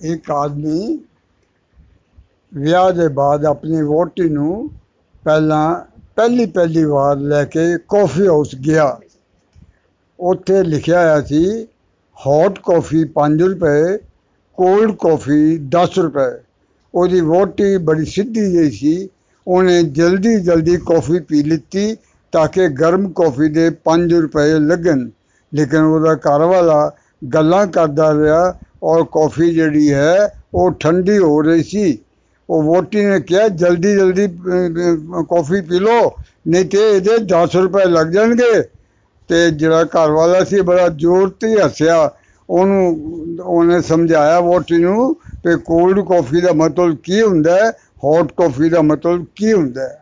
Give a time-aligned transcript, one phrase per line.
[0.00, 0.98] ਇੱਕ ਆਦਮੀ
[2.52, 4.70] ਵਿਆਹ ਦੇ ਬਾਅਦ ਆਪਣੀ ਵਹੁਟੀ ਨੂੰ
[5.24, 5.74] ਪਹਿਲਾਂ
[6.16, 9.00] ਪਹਿਲੀ ਪਹਿਲੀ ਵਾਰ ਲੈ ਕੇ ਕੌਫੀ ਹਾਊਸ ਗਿਆ।
[10.18, 11.44] ਉੱਥੇ ਲਿਖਿਆ ਹੋਇਆ ਸੀ
[12.18, 13.96] ਹੌਟ ਕੌਫੀ 5 ਰੁਪਏ
[14.58, 16.30] ਕੋਲਡ ਕੌਫੀ 10 ਰੁਪਏ।
[16.94, 19.08] ਉਹਦੀ ਵਹੁਟੀ ਬੜੀ ਸਿੱਧੀ ਜਿਹੀ ਸੀ।
[19.46, 21.96] ਉਹਨੇ ਜਲਦੀ ਜਲਦੀ ਕੌਫੀ ਪੀ ਲਿੱਤੀ
[22.32, 25.08] ਤਾਂ ਕਿ ਗਰਮ ਕੌਫੀ ਦੇ 5 ਰੁਪਏ ਲੱਗਣ।
[25.52, 26.90] ਲੇਕਿਨ ਉਹਦਾ ਘਰ ਵਾਲਾ
[27.34, 28.42] ਗੱਲਾਂ ਕਰਦਾ ਰਿਹਾ
[28.82, 31.98] ਔਰ ਕੌਫੀ ਜਿਹੜੀ ਹੈ, ਉਹ ਠੰਡੀ ਹੋ ਰਹੀ ਸੀ।
[32.48, 34.26] ਉਹ ਵੋਟੀ ਨੇ ਕਿਹਾ, ਜਲਦੀ ਜਲਦੀ
[35.28, 36.10] ਕੌਫੀ ਪੀ ਲਓ,
[36.46, 38.62] ਨਹੀਂ ਤੇ ਇਹਦੇ 10 ਰੁਪਏ ਲੱਗ ਜਾਣਗੇ।
[39.30, 42.10] ਤੇ ਜਿਹੜਾ ਘਰ ਵਾਲਾ ਸੀ, ਬੜਾ ਜ਼ੋਰ ਤੇ ਹੱਸਿਆ।
[42.48, 47.70] ਉਹਨੂੰ, ਉਹਨੇ ਸਮਝਾਇਆ ਵੋਟੀ ਨੂੰ ਕਿ ਕੋਲਡ ਕੌਫੀ ਦਾ ਮਤਲਬ ਕੀ ਹੁੰਦਾ ਹੈ
[48.04, 49.99] ਹੌਟ ਕੌਫੀ ਦਾ ਮਤਲਬ ਕੀ ਹੁੰਦਾ ਹੈ।